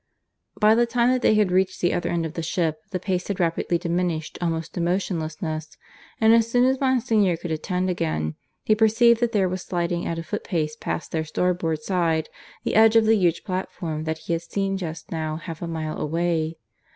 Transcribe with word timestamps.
By 0.59 0.73
the 0.73 0.87
time 0.87 1.11
that 1.11 1.21
they 1.21 1.35
had 1.35 1.51
reached 1.51 1.79
the 1.79 1.93
other 1.93 2.09
end 2.09 2.25
of 2.25 2.33
the 2.33 2.41
ship, 2.41 2.79
the 2.89 2.99
pace 2.99 3.27
had 3.27 3.39
rapidly 3.39 3.77
diminished 3.77 4.39
almost 4.41 4.73
to 4.73 4.81
motionlessness; 4.81 5.77
and 6.19 6.33
as 6.33 6.49
soon 6.49 6.65
as 6.65 6.79
Monsignor 6.81 7.37
could 7.37 7.51
attend 7.51 7.87
again, 7.87 8.33
he 8.63 8.73
perceived 8.73 9.19
that 9.19 9.31
there 9.31 9.47
was 9.47 9.61
sliding 9.61 10.07
at 10.07 10.17
a 10.17 10.23
footpace 10.23 10.75
past 10.75 11.11
their 11.11 11.23
starboard 11.23 11.83
side 11.83 12.29
the 12.63 12.73
edge 12.73 12.95
of 12.95 13.05
the 13.05 13.15
huge 13.15 13.43
platform 13.43 14.05
that 14.05 14.17
he 14.25 14.33
had 14.33 14.41
seen 14.41 14.75
just 14.75 15.11
now 15.11 15.35
half 15.35 15.61
a 15.61 15.67
mile 15.67 15.99
away. 15.99 16.57